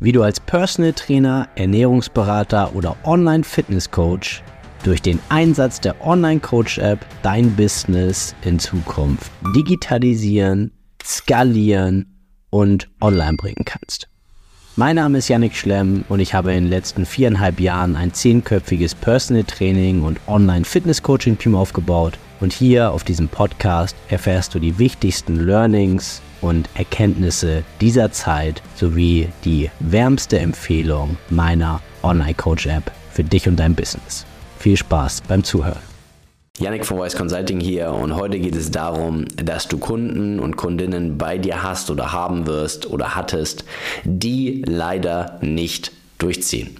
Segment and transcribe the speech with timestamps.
[0.00, 4.42] wie du als Personal Trainer, Ernährungsberater oder Online Fitness Coach
[4.82, 10.72] durch den Einsatz der Online Coach App dein Business in Zukunft digitalisieren,
[11.04, 12.06] skalieren
[12.48, 14.08] und online bringen kannst.
[14.76, 18.94] Mein Name ist Yannick Schlemm und ich habe in den letzten viereinhalb Jahren ein zehnköpfiges
[18.94, 24.58] Personal Training und Online Fitness Coaching Team aufgebaut und hier auf diesem Podcast erfährst du
[24.58, 32.90] die wichtigsten Learnings und Erkenntnisse dieser Zeit sowie die wärmste Empfehlung meiner Online Coach App
[33.12, 34.24] für dich und dein Business.
[34.58, 35.90] Viel Spaß beim Zuhören.
[36.58, 41.16] Yannick von Voice Consulting hier und heute geht es darum, dass du Kunden und Kundinnen
[41.16, 43.64] bei dir hast oder haben wirst oder hattest,
[44.04, 46.76] die leider nicht durchziehen.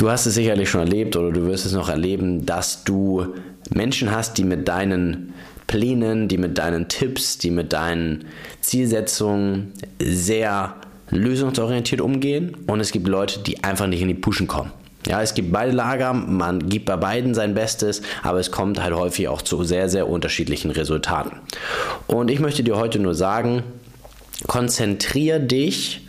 [0.00, 3.34] Du hast es sicherlich schon erlebt oder du wirst es noch erleben, dass du
[3.68, 5.34] Menschen hast, die mit deinen
[5.66, 8.24] Plänen, die mit deinen Tipps, die mit deinen
[8.62, 10.76] Zielsetzungen sehr
[11.10, 14.72] lösungsorientiert umgehen und es gibt Leute, die einfach nicht in die Puschen kommen.
[15.06, 18.94] Ja, es gibt beide Lager, man gibt bei beiden sein Bestes, aber es kommt halt
[18.94, 21.32] häufig auch zu sehr, sehr unterschiedlichen Resultaten.
[22.06, 23.64] Und ich möchte dir heute nur sagen,
[24.46, 26.08] konzentriere dich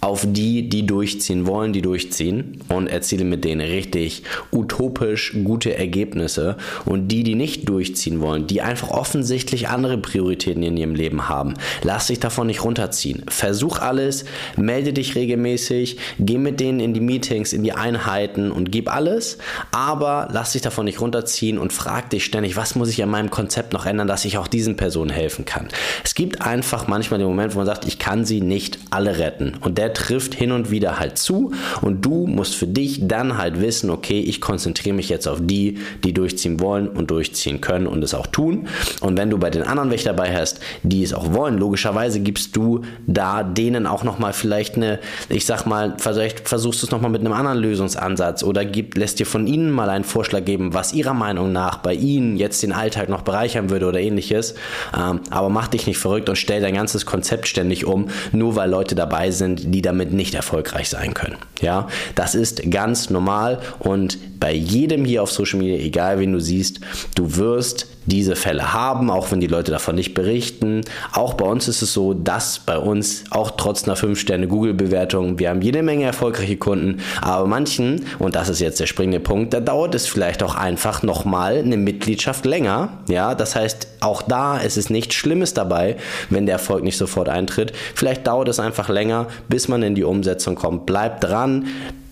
[0.00, 6.56] auf die, die durchziehen wollen, die durchziehen und erziele mit denen richtig utopisch gute Ergebnisse.
[6.84, 11.54] Und die, die nicht durchziehen wollen, die einfach offensichtlich andere Prioritäten in ihrem Leben haben,
[11.82, 13.24] lass dich davon nicht runterziehen.
[13.28, 14.24] Versuch alles,
[14.56, 19.38] melde dich regelmäßig, geh mit denen in die Meetings, in die Einheiten und gib alles,
[19.72, 23.30] aber lass dich davon nicht runterziehen und frag dich ständig, was muss ich an meinem
[23.30, 25.68] Konzept noch ändern, dass ich auch diesen Personen helfen kann.
[26.04, 29.54] Es gibt einfach manchmal den Moment, wo man sagt, ich kann sie nicht alle retten.
[29.60, 33.90] Und trifft hin und wieder halt zu und du musst für dich dann halt wissen,
[33.90, 38.14] okay, ich konzentriere mich jetzt auf die, die durchziehen wollen und durchziehen können und es
[38.14, 38.68] auch tun.
[39.00, 42.56] Und wenn du bei den anderen welche dabei hast, die es auch wollen, logischerweise gibst
[42.56, 44.98] du da denen auch nochmal vielleicht eine,
[45.28, 49.18] ich sag mal, vielleicht versuchst du es nochmal mit einem anderen Lösungsansatz oder gib, lässt
[49.18, 52.72] dir von ihnen mal einen Vorschlag geben, was ihrer Meinung nach bei ihnen jetzt den
[52.72, 54.54] Alltag noch bereichern würde oder ähnliches.
[54.96, 58.70] Ähm, aber mach dich nicht verrückt und stell dein ganzes Konzept ständig um, nur weil
[58.70, 61.36] Leute dabei sind, die damit nicht erfolgreich sein können.
[61.60, 66.40] Ja, das ist ganz normal und bei jedem hier auf Social Media, egal wen du
[66.40, 66.80] siehst,
[67.14, 70.82] du wirst diese Fälle haben, auch wenn die Leute davon nicht berichten.
[71.12, 75.50] Auch bei uns ist es so, dass bei uns auch trotz einer 5-Sterne Google-Bewertung, wir
[75.50, 79.60] haben jede Menge erfolgreiche Kunden, aber manchen, und das ist jetzt der springende Punkt, da
[79.60, 82.90] dauert es vielleicht auch einfach nochmal eine Mitgliedschaft länger.
[83.08, 85.96] Ja, das heißt, auch da ist es nichts Schlimmes dabei,
[86.30, 87.72] wenn der Erfolg nicht sofort eintritt.
[87.94, 90.86] Vielleicht dauert es einfach länger, bis man in die Umsetzung kommt.
[90.86, 91.66] Bleib dran.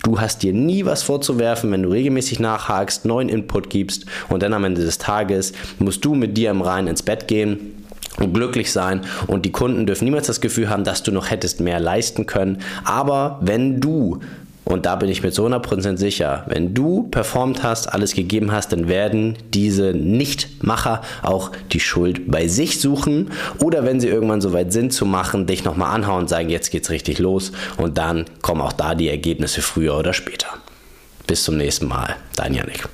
[0.05, 4.53] Du hast dir nie was vorzuwerfen, wenn du regelmäßig nachhakst, neuen Input gibst und dann
[4.53, 7.75] am Ende des Tages musst du mit dir im Rein ins Bett gehen
[8.19, 11.61] und glücklich sein und die Kunden dürfen niemals das Gefühl haben, dass du noch hättest
[11.61, 12.59] mehr leisten können.
[12.85, 14.21] Aber wenn du
[14.65, 18.73] und da bin ich mir zu 100% sicher, wenn du performt hast, alles gegeben hast,
[18.73, 24.53] dann werden diese Nichtmacher auch die Schuld bei sich suchen oder wenn sie irgendwann so
[24.53, 28.25] weit sind zu machen, dich nochmal anhauen und sagen, jetzt geht's richtig los und dann
[28.41, 30.49] kommen auch da die Ergebnisse früher oder später.
[31.27, 32.89] Bis zum nächsten Mal, dein Janik.